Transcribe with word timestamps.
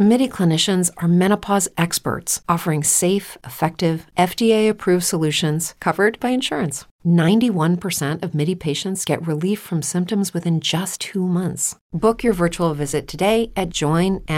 MIDI 0.00 0.28
clinicians 0.28 0.92
are 0.98 1.08
menopause 1.08 1.68
experts 1.76 2.40
offering 2.48 2.84
safe, 2.84 3.36
effective, 3.42 4.06
FDA 4.16 4.68
approved 4.68 5.02
solutions 5.02 5.74
covered 5.80 6.20
by 6.20 6.28
insurance. 6.28 6.84
91% 7.04 8.22
of 8.22 8.32
MIDI 8.32 8.54
patients 8.54 9.04
get 9.04 9.26
relief 9.26 9.58
from 9.58 9.82
symptoms 9.82 10.32
within 10.32 10.60
just 10.60 11.00
two 11.00 11.26
months. 11.26 11.74
Book 11.92 12.22
your 12.22 12.32
virtual 12.32 12.74
visit 12.74 13.08
today 13.08 13.50
at 13.56 13.70
joinmidi.com. 13.70 14.28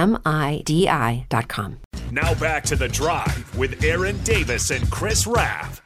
Now 2.10 2.34
back 2.34 2.64
to 2.64 2.76
the 2.76 2.88
drive 2.88 3.58
with 3.58 3.84
Aaron 3.84 4.18
Davis 4.22 4.70
and 4.70 4.90
Chris 4.90 5.26
Raff 5.26 5.82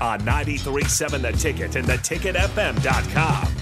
on 0.00 0.22
93.7 0.22 1.22
The 1.22 1.30
Ticket 1.38 1.76
and 1.76 1.86
theticketfm.com. 1.86 3.57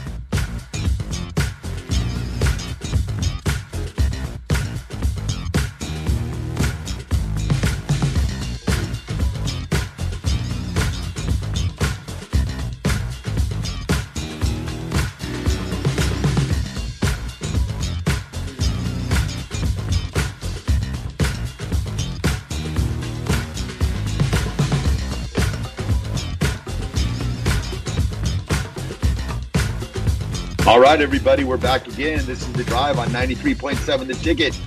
All 30.66 30.80
right, 30.80 31.00
everybody, 31.00 31.44
we're 31.44 31.58
back 31.58 31.86
again. 31.86 32.26
This 32.26 32.42
is 32.42 32.52
the 32.54 32.64
drive 32.64 32.98
on 32.98 33.06
93.7 33.10 34.08
The 34.08 34.14
Ticket. 34.14 34.60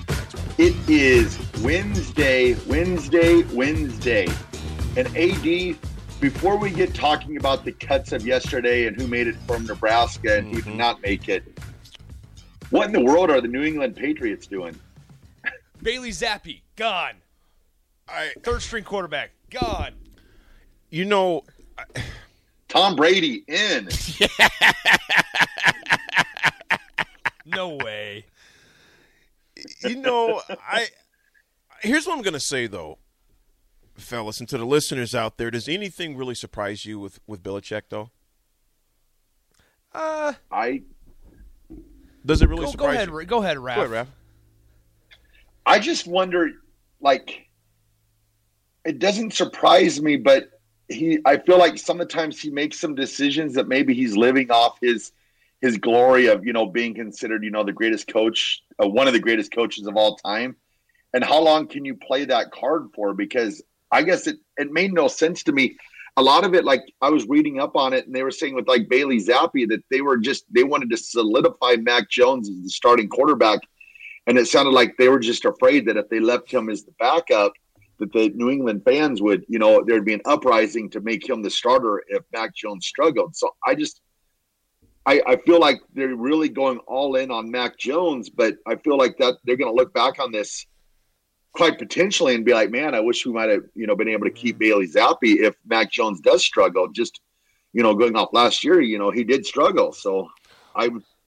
It 0.58 0.74
is 0.90 1.38
Wednesday, 1.62 2.56
Wednesday, 2.68 3.44
Wednesday. 3.54 4.26
And 4.96 5.08
AD, 5.18 5.78
before 6.22 6.56
we 6.56 6.70
get 6.70 6.96
talking 6.96 7.36
about 7.36 7.66
the 7.66 7.74
cuts 7.74 8.14
of 8.14 8.26
yesterday 8.26 8.88
and 8.88 8.96
who 8.96 9.08
made 9.08 9.28
it 9.28 9.36
from 9.46 9.66
Nebraska 9.66 10.38
and 10.38 10.48
who 10.48 10.62
did 10.62 10.66
mm-hmm. 10.68 10.78
not 10.78 11.02
make 11.02 11.28
it, 11.28 11.44
what 12.70 12.86
in 12.86 12.94
the 12.94 13.04
world 13.04 13.30
are 13.30 13.42
the 13.42 13.50
New 13.50 13.64
England 13.64 13.98
Patriots 13.98 14.48
doing? 14.48 14.80
Bailey 15.84 16.12
Zappe, 16.12 16.62
gone. 16.78 17.16
I, 18.08 18.32
Third 18.42 18.62
string 18.62 18.86
quarterback, 18.86 19.32
gone. 19.50 19.96
you 20.90 21.04
know, 21.04 21.44
Tom 22.70 22.96
Brady 22.96 23.44
in. 23.48 23.90
No 27.46 27.70
way. 27.70 28.26
you 29.84 29.96
know, 29.96 30.42
I. 30.50 30.88
Here's 31.82 32.06
what 32.06 32.16
I'm 32.16 32.22
going 32.22 32.34
to 32.34 32.40
say, 32.40 32.68
though, 32.68 33.00
fellas, 33.96 34.40
and 34.40 34.48
to 34.50 34.58
the 34.58 34.66
listeners 34.66 35.16
out 35.16 35.38
there: 35.38 35.50
Does 35.50 35.68
anything 35.68 36.16
really 36.16 36.36
surprise 36.36 36.86
you 36.86 37.00
with 37.00 37.20
with 37.26 37.42
Belichick, 37.42 37.84
though? 37.90 38.12
Uh, 39.94 40.34
I 40.52 40.84
Does 42.24 42.42
it 42.44 42.50
really 42.50 42.62
go, 42.62 42.66
go 42.68 42.72
surprise 42.72 42.96
ahead, 42.98 43.10
you? 43.10 43.26
Go 43.26 43.42
ahead, 43.42 43.58
Raph. 43.58 43.76
Go 43.76 43.84
ahead, 43.94 44.08
Raph. 44.08 44.12
I 45.66 45.80
just 45.80 46.06
wonder, 46.06 46.52
like, 47.02 47.48
it 48.86 49.00
doesn't 49.00 49.34
surprise 49.34 50.00
me, 50.02 50.18
but 50.18 50.59
he, 50.90 51.20
I 51.26 51.38
feel 51.38 51.58
like 51.58 51.78
sometimes 51.78 52.42
he 52.42 52.50
makes 52.50 52.80
some 52.80 52.96
decisions 52.96 53.54
that 53.56 53.68
maybe 53.68 53.94
he's 53.94 54.18
living 54.18 54.52
off 54.52 54.78
his 54.82 55.12
his 55.62 55.78
glory 55.78 56.28
of 56.28 56.46
you 56.46 56.54
know 56.54 56.66
being 56.66 56.96
considered 56.96 57.44
you 57.44 57.52
know 57.52 57.64
the 57.64 57.74
greatest 57.74 58.08
coach, 58.08 58.62
uh, 58.84 58.88
one 58.88 59.08
of 59.08 59.14
the 59.14 59.20
greatest 59.20 59.52
coaches 59.52 59.88
of 59.88 59.96
all 59.96 60.16
time. 60.18 60.56
And 61.14 61.24
how 61.24 61.42
long 61.42 61.68
can 61.68 61.86
you 61.86 61.96
play 61.96 62.26
that 62.26 62.52
card 62.52 62.90
for? 62.94 63.14
Because 63.14 63.62
I 63.92 64.04
guess 64.04 64.28
it 64.28 64.38
it 64.58 64.72
made 64.72 64.94
no 64.94 65.08
sense 65.08 65.44
to 65.44 65.52
me. 65.52 65.78
A 66.18 66.24
lot 66.24 66.44
of 66.44 66.54
it, 66.54 66.66
like 66.66 66.82
I 67.02 67.10
was 67.10 67.28
reading 67.28 67.60
up 67.60 67.76
on 67.76 67.94
it, 67.94 68.06
and 68.06 68.16
they 68.16 68.24
were 68.24 68.32
saying 68.32 68.56
with 68.56 68.68
like 68.68 68.90
Bailey 68.90 69.18
Zappe 69.18 69.68
that 69.70 69.84
they 69.90 70.02
were 70.02 70.18
just 70.18 70.46
they 70.54 70.64
wanted 70.64 70.90
to 70.90 70.98
solidify 70.98 71.78
Mac 71.78 72.10
Jones 72.10 72.50
as 72.50 72.62
the 72.62 72.70
starting 72.70 73.08
quarterback 73.08 73.60
and 74.30 74.38
it 74.38 74.48
sounded 74.48 74.72
like 74.72 74.96
they 74.96 75.10
were 75.10 75.20
just 75.20 75.44
afraid 75.44 75.88
that 75.88 75.98
if 75.98 76.08
they 76.10 76.20
left 76.20 76.52
him 76.52 76.70
as 76.70 76.84
the 76.84 76.92
backup, 77.00 77.54
that 78.00 78.12
the 78.14 78.30
New 78.30 78.50
England 78.50 78.84
fans 78.86 79.22
would, 79.22 79.46
you 79.48 79.60
know, 79.60 79.84
there'd 79.86 80.06
be 80.06 80.14
an 80.14 80.22
uprising 80.26 80.90
to 80.92 81.02
make 81.02 81.28
him 81.28 81.42
the 81.42 81.50
starter 81.50 82.02
if 82.08 82.24
Mac 82.34 82.56
Jones 82.56 82.88
struggled. 82.88 83.36
So 83.36 83.50
I 83.66 83.76
just, 83.76 84.02
I, 85.06 85.22
I 85.28 85.36
feel 85.46 85.60
like 85.60 85.82
they're 85.94 86.16
really 86.16 86.50
going 86.50 86.80
all 86.80 87.16
in 87.16 87.32
on 87.32 87.52
Mac 87.52 87.78
Jones, 87.78 88.30
but 88.30 88.56
I 88.68 88.76
feel 88.78 88.98
like 88.98 89.18
that 89.18 89.36
they're 89.44 89.58
going 89.58 89.72
to 89.72 89.76
look 89.76 89.94
back 89.94 90.20
on 90.20 90.32
this 90.32 90.66
quite 91.54 91.78
potentially 91.78 92.36
and 92.36 92.46
be 92.46 92.54
like, 92.54 92.70
man, 92.70 92.94
I 92.96 93.00
wish 93.00 93.26
we 93.26 93.34
might 93.34 93.50
have, 93.50 93.64
you 93.76 93.88
know, 93.88 93.96
been 93.96 94.08
able 94.08 94.26
to 94.26 94.32
keep 94.32 94.60
Bailey 94.60 94.88
Zappe 94.88 95.18
if 95.22 95.56
Mac 95.66 95.92
Jones 95.92 96.22
does 96.22 96.44
struggle. 96.44 96.88
Just, 96.90 97.20
you 97.74 97.84
know, 97.84 97.96
going 97.96 98.16
off 98.16 98.30
last 98.34 98.64
year, 98.64 98.82
you 98.82 98.98
know, 98.98 99.12
he 99.12 99.24
did 99.24 99.46
struggle. 99.46 99.92
So 99.92 100.28
I 100.76 100.88
would 100.88 101.04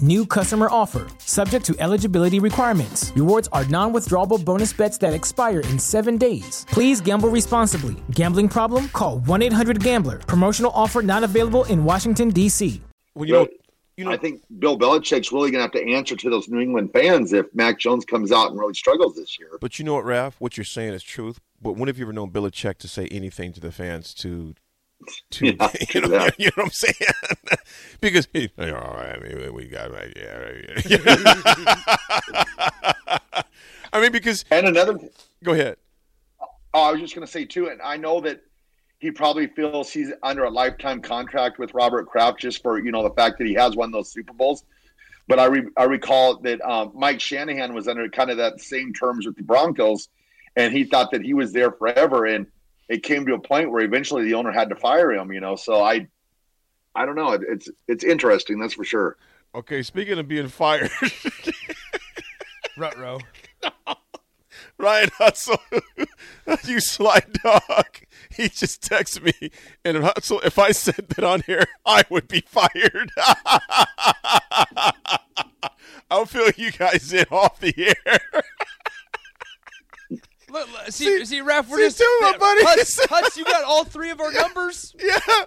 New 0.00 0.24
customer 0.24 0.68
offer, 0.70 1.08
subject 1.18 1.64
to 1.66 1.74
eligibility 1.80 2.38
requirements. 2.38 3.10
Rewards 3.16 3.48
are 3.50 3.64
non 3.64 3.92
withdrawable 3.92 4.44
bonus 4.44 4.72
bets 4.72 4.96
that 4.98 5.12
expire 5.12 5.58
in 5.58 5.76
seven 5.76 6.16
days. 6.16 6.64
Please 6.70 7.00
gamble 7.00 7.28
responsibly. 7.28 7.96
Gambling 8.12 8.48
problem? 8.48 8.88
Call 8.90 9.18
1 9.18 9.42
800 9.42 9.82
Gambler. 9.82 10.18
Promotional 10.18 10.70
offer 10.72 11.02
not 11.02 11.24
available 11.24 11.64
in 11.64 11.84
Washington, 11.84 12.28
D.C. 12.28 12.80
Well, 13.16 13.24
you 13.24 13.32
know, 13.32 13.48
you 13.96 14.04
know, 14.04 14.12
I 14.12 14.16
think 14.16 14.40
Bill 14.60 14.78
Belichick's 14.78 15.32
really 15.32 15.50
going 15.50 15.58
to 15.58 15.62
have 15.62 15.72
to 15.72 15.92
answer 15.92 16.14
to 16.14 16.30
those 16.30 16.48
New 16.48 16.60
England 16.60 16.92
fans 16.92 17.32
if 17.32 17.52
Mac 17.52 17.80
Jones 17.80 18.04
comes 18.04 18.30
out 18.30 18.52
and 18.52 18.60
really 18.60 18.74
struggles 18.74 19.16
this 19.16 19.36
year. 19.36 19.58
but 19.60 19.80
you 19.80 19.84
know 19.84 19.94
what, 19.94 20.04
Raph? 20.04 20.34
What 20.38 20.56
you're 20.56 20.62
saying 20.62 20.94
is 20.94 21.02
truth. 21.02 21.40
But 21.60 21.72
when 21.72 21.88
have 21.88 21.98
you 21.98 22.04
ever 22.04 22.12
known 22.12 22.30
Belichick 22.30 22.78
to 22.78 22.86
say 22.86 23.08
anything 23.08 23.52
to 23.54 23.58
the 23.60 23.72
fans 23.72 24.14
to? 24.14 24.54
To 25.30 25.46
Yeah, 25.46 25.70
you, 25.94 26.00
know, 26.00 26.08
yeah. 26.08 26.30
you 26.38 26.46
know 26.46 26.52
what 26.56 26.64
I'm 26.64 26.70
saying? 26.70 26.94
because 28.00 28.28
he, 28.32 28.50
oh, 28.58 28.64
I 28.64 29.18
mean, 29.22 29.54
we 29.54 29.66
got 29.66 29.92
right, 29.92 30.12
yeah, 30.16 30.36
right, 30.36 30.90
yeah. 30.90 33.18
I 33.92 34.00
mean, 34.00 34.12
because 34.12 34.44
And 34.50 34.66
another, 34.66 34.98
go 35.42 35.52
ahead. 35.52 35.76
oh, 36.74 36.82
I 36.82 36.92
was 36.92 37.00
just 37.00 37.14
going 37.14 37.26
to 37.26 37.32
say 37.32 37.44
too, 37.44 37.68
and 37.68 37.80
I 37.82 37.96
know 37.96 38.20
that 38.20 38.42
he 38.98 39.10
probably 39.10 39.46
feels 39.46 39.90
he's 39.90 40.12
under 40.22 40.44
a 40.44 40.50
lifetime 40.50 41.00
contract 41.00 41.58
with 41.58 41.72
Robert 41.72 42.06
Kraft 42.06 42.40
just 42.40 42.62
for 42.62 42.78
you 42.78 42.90
know 42.90 43.02
the 43.02 43.14
fact 43.14 43.38
that 43.38 43.46
he 43.46 43.54
has 43.54 43.76
won 43.76 43.92
those 43.92 44.10
Super 44.10 44.32
Bowls. 44.32 44.64
But 45.28 45.38
I 45.38 45.46
re- 45.46 45.68
I 45.76 45.84
recall 45.84 46.38
that 46.38 46.60
um, 46.62 46.92
Mike 46.94 47.20
Shanahan 47.20 47.74
was 47.74 47.86
under 47.86 48.08
kind 48.08 48.30
of 48.30 48.38
that 48.38 48.60
same 48.60 48.92
terms 48.92 49.26
with 49.26 49.36
the 49.36 49.42
Broncos, 49.42 50.08
and 50.56 50.72
he 50.72 50.84
thought 50.84 51.10
that 51.12 51.22
he 51.22 51.34
was 51.34 51.52
there 51.52 51.70
forever, 51.70 52.26
and 52.26 52.46
it 52.88 53.02
came 53.02 53.26
to 53.26 53.34
a 53.34 53.40
point 53.40 53.70
where 53.70 53.84
eventually 53.84 54.24
the 54.24 54.34
owner 54.34 54.52
had 54.52 54.68
to 54.70 54.76
fire 54.76 55.12
him. 55.12 55.32
You 55.32 55.40
know, 55.40 55.56
so 55.56 55.82
I, 55.82 56.08
I 56.94 57.06
don't 57.06 57.16
know. 57.16 57.32
It, 57.32 57.42
it's 57.48 57.70
it's 57.86 58.04
interesting, 58.04 58.58
that's 58.58 58.74
for 58.74 58.84
sure. 58.84 59.16
Okay, 59.54 59.82
speaking 59.82 60.18
of 60.18 60.28
being 60.28 60.48
fired, 60.48 60.90
Rutro. 62.76 63.20
Ryan 64.78 65.10
Hudson, 65.18 65.56
you 66.64 66.80
sly 66.80 67.20
dog. 67.42 67.86
He 68.30 68.48
just 68.48 68.80
texted 68.82 69.24
me, 69.40 69.50
and 69.84 69.98
Hudson, 69.98 70.38
if 70.44 70.58
I 70.58 70.70
said 70.70 71.08
that 71.08 71.24
on 71.24 71.42
here, 71.46 71.66
I 71.84 72.04
would 72.08 72.28
be 72.28 72.42
fired. 72.46 73.10
I'll 76.10 76.26
fill 76.26 76.50
you 76.56 76.70
guys 76.70 77.12
in 77.12 77.26
off 77.30 77.58
the 77.60 77.74
air. 78.06 78.20
See, 80.88 81.04
See- 81.18 81.24
see, 81.24 81.40
Raph, 81.40 81.68
we're 81.68 81.78
see, 81.78 81.84
just 81.84 81.98
too, 81.98 82.18
my 82.22 82.36
buddy. 82.38 82.64
Huts, 82.64 83.04
Huts, 83.10 83.36
you 83.36 83.44
got 83.44 83.64
all 83.64 83.84
three 83.84 84.10
of 84.10 84.20
our 84.20 84.32
numbers. 84.32 84.94
Yeah. 85.02 85.44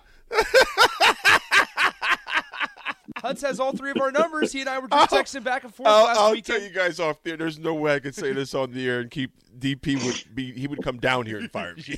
Huts 3.17 3.41
has 3.43 3.59
all 3.59 3.73
three 3.73 3.91
of 3.91 3.97
our 4.01 4.11
numbers. 4.11 4.51
He 4.53 4.61
and 4.61 4.69
I 4.69 4.79
were 4.79 4.87
just 4.87 5.13
I'll- 5.13 5.21
texting 5.23 5.43
back 5.43 5.63
and 5.63 5.73
forth 5.73 5.87
I'll, 5.89 6.05
last 6.05 6.17
I'll 6.17 6.31
weekend. 6.31 6.59
tell 6.59 6.67
you 6.67 6.73
guys 6.73 6.99
off 6.99 7.21
there. 7.23 7.37
There's 7.37 7.59
no 7.59 7.73
way 7.75 7.93
I 7.95 7.99
could 7.99 8.15
say 8.15 8.31
this 8.33 8.55
on 8.55 8.71
the 8.71 8.87
air 8.87 9.01
and 9.01 9.11
keep 9.11 9.31
DP 9.59 10.03
would 10.05 10.35
be. 10.35 10.51
He 10.53 10.65
would 10.67 10.81
come 10.81 10.97
down 10.97 11.25
here 11.27 11.37
and 11.37 11.51
fire 11.51 11.75
me. 11.75 11.83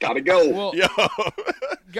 Gotta 0.00 0.20
go. 0.22 0.48
Well, 0.50 0.74
Yo. 0.76 0.86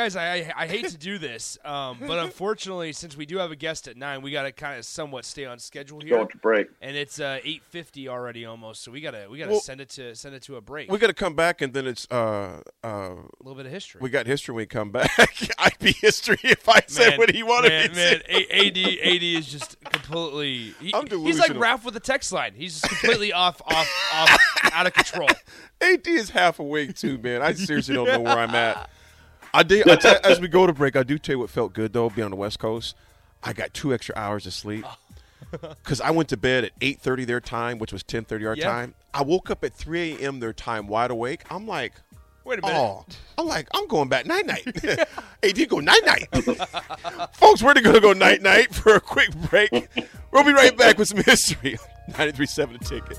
Guys, 0.05 0.17
I, 0.17 0.37
I 0.37 0.53
I 0.65 0.67
hate 0.67 0.89
to 0.89 0.99
do 0.99 1.19
this, 1.19 1.59
um, 1.65 1.99
but 2.07 2.19
unfortunately, 2.19 2.93
since 2.93 3.17
we 3.17 3.25
do 3.27 3.39
have 3.39 3.51
a 3.51 3.57
guest 3.57 3.89
at 3.89 3.97
nine, 3.97 4.21
we 4.23 4.31
got 4.31 4.43
to 4.43 4.53
kind 4.53 4.79
of 4.79 4.85
somewhat 4.85 5.25
stay 5.25 5.47
on 5.47 5.59
schedule 5.59 6.01
here. 6.01 6.17
Going 6.17 6.29
to 6.29 6.37
break. 6.39 6.69
and 6.83 6.97
it's 6.97 7.19
uh, 7.21 7.39
eight 7.43 7.63
fifty 7.71 8.09
already 8.09 8.45
almost, 8.45 8.83
so 8.83 8.91
we 8.93 9.01
gotta 9.01 9.27
we 9.31 9.39
gotta 9.39 9.53
Well, 9.53 9.61
send 9.61 9.81
it 9.81 9.89
to 9.91 10.15
send 10.15 10.35
it 10.35 10.43
to 10.45 10.57
a 10.57 10.61
break. 10.61 10.91
we 10.91 10.99
got 10.99 11.07
to 11.07 11.15
come 11.15 11.35
back, 11.35 11.63
and 11.63 11.73
then 11.73 11.87
it's 11.87 12.07
uh 12.11 12.61
uh. 12.85 12.89
a 12.89 13.15
little 13.41 13.55
bit 13.57 13.67
of 13.67 13.73
history. 13.73 14.01
We 14.03 14.11
got 14.11 14.27
history 14.27 14.55
when 14.55 14.63
we 14.63 14.67
come 14.67 14.91
back. 14.91 15.11
I'd 15.59 15.79
be 15.79 15.93
history 15.93 16.39
if 16.45 16.69
I 16.69 16.83
said 16.87 17.19
what 17.19 17.31
he 17.31 17.43
wanted 17.43 17.71
man, 17.71 17.83
me 17.83 17.89
to 17.89 17.95
man, 17.95 18.23
say. 18.29 18.47
A- 18.51 18.67
AD 18.67 19.17
AD 19.17 19.23
is 19.23 19.47
just 19.47 19.81
completely. 19.85 20.75
He, 20.81 20.93
I'm 20.95 21.07
he's 21.07 21.39
like 21.39 21.49
delusional. 21.49 21.63
Raph 21.63 21.85
with 21.85 21.95
the 21.95 22.01
text 22.01 22.31
line. 22.33 22.53
He's 22.55 22.81
just 22.81 22.89
completely 22.89 23.33
off, 23.45 23.63
off, 23.67 23.91
off, 24.13 24.39
out 24.73 24.87
of 24.87 24.93
control. 24.93 25.29
AD 25.81 26.07
is 26.07 26.31
half 26.31 26.59
awake 26.59 26.95
too, 26.95 27.19
man. 27.19 27.43
I 27.43 27.53
seriously 27.55 27.95
don't 27.95 28.07
know 28.07 28.21
where 28.21 28.39
I'm 28.39 28.55
at. 28.55 28.91
I 29.55 29.63
did. 29.63 29.89
I 29.89 29.97
tell, 29.97 30.19
as 30.25 30.41
we 30.41 30.49
go 30.49 30.67
to 30.67 30.73
break, 30.75 30.97
I 30.97 31.03
do 31.03 31.17
tell 31.19 31.35
you 31.37 31.39
what 31.39 31.49
felt 31.51 31.73
good 31.73 31.93
though. 31.93 32.11
Being 32.11 32.25
on 32.27 32.31
the 32.31 32.37
West 32.37 32.59
Coast, 32.59 32.95
I 33.43 33.53
got 33.53 33.73
two 33.73 33.95
extra 33.95 34.15
hours 34.17 34.47
of 34.47 34.53
sleep 34.53 34.85
because 35.51 36.01
I 36.01 36.11
went 36.11 36.29
to 36.31 36.37
bed 36.37 36.65
at 36.65 36.79
8:30 36.81 37.27
their 37.27 37.41
time, 37.41 37.79
which 37.79 37.93
was 37.93 38.03
10:30 38.03 38.47
our 38.49 38.57
Yeah. 38.57 38.65
time. 38.71 38.95
I 39.15 39.23
woke 39.23 39.51
up 39.51 39.63
at 39.65 39.73
3 39.73 40.17
a.m. 40.19 40.41
their 40.41 40.53
time, 40.53 40.89
wide 40.89 41.11
awake. 41.13 41.43
I'm 41.51 41.67
like, 41.69 41.93
Wait 42.45 42.59
a 42.59 42.63
minute. 42.63 42.77
oh, 42.77 43.07
I'm 43.39 43.47
like, 43.47 43.69
I'm 43.73 43.87
going 43.87 44.09
back 44.09 44.27
night 44.27 44.45
night. 44.45 44.67
AD 45.43 45.69
go 45.69 45.79
night 45.79 46.03
night. 46.05 46.29
Folks, 47.35 47.63
we're 47.63 47.75
gonna 47.75 48.01
go 48.01 48.13
night 48.13 48.43
night 48.43 48.75
for 48.75 48.95
a 48.97 49.01
quick 49.01 49.31
break. 49.49 49.71
We'll 50.33 50.45
be 50.45 50.53
right 50.53 50.77
back 50.77 50.99
with 50.99 51.09
some 51.09 51.23
history. 51.23 51.79
93.7 52.11 52.79
the 52.79 52.85
ticket. 52.85 53.19